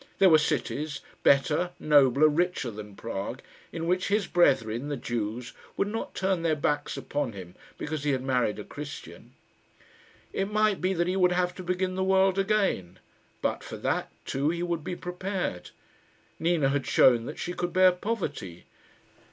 [0.17, 5.89] There were cities better, nobler, richer than Prague, in which his brethren, the Jews, would
[5.89, 9.35] not turn their backs upon him because he had married a Christian.
[10.33, 12.97] It might be that he would have to begin the world again;
[13.43, 15.69] but for that, too, he would be prepared.
[16.39, 18.65] Nina had shown that she could bear poverty.